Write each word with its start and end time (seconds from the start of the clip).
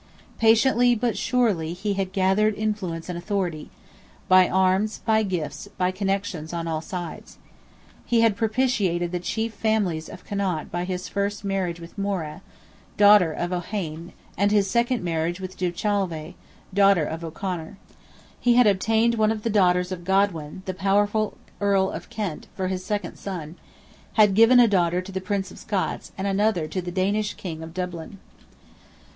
Patiently 0.39 0.95
but 0.95 1.15
surely 1.15 1.73
he 1.73 1.93
had 1.93 2.11
gathered 2.11 2.55
influence 2.55 3.07
and 3.07 3.19
authority, 3.19 3.69
by 4.27 4.49
arms, 4.49 5.01
by 5.05 5.21
gifts, 5.21 5.67
by 5.77 5.91
connections 5.91 6.53
on 6.53 6.67
all 6.67 6.81
sides. 6.81 7.37
He 8.03 8.21
had 8.21 8.35
propitiated 8.35 9.11
the 9.11 9.19
chief 9.19 9.53
families 9.53 10.09
of 10.09 10.25
Connaught 10.25 10.71
by 10.71 10.85
his 10.85 11.07
first 11.07 11.45
marriage 11.45 11.79
with 11.79 11.99
More, 11.99 12.41
daughter 12.97 13.31
of 13.31 13.53
O'Heyne, 13.53 14.13
and 14.35 14.51
his 14.51 14.67
second 14.67 15.03
marriage 15.03 15.39
with 15.39 15.55
Duvchalvay, 15.55 16.33
daughter 16.73 17.05
of 17.05 17.23
O'Conor. 17.23 17.77
He 18.39 18.55
had 18.55 18.65
obtained 18.65 19.13
one 19.13 19.31
of 19.31 19.43
the 19.43 19.51
daughters 19.51 19.91
of 19.91 20.03
Godwin, 20.03 20.63
the 20.65 20.73
powerful 20.73 21.37
Earl 21.59 21.91
of 21.91 22.09
Kent, 22.09 22.47
for 22.55 22.69
his 22.69 22.83
second 22.83 23.17
son; 23.17 23.55
had 24.13 24.33
given 24.33 24.59
a 24.59 24.67
daughter 24.67 24.99
to 24.99 25.11
the 25.11 25.21
Prince 25.21 25.51
of 25.51 25.59
Scots, 25.59 26.11
and 26.17 26.25
another 26.25 26.67
to 26.67 26.81
the 26.81 26.91
Danish 26.91 27.35
King 27.35 27.61
of 27.61 27.75
Dublin. 27.75 28.17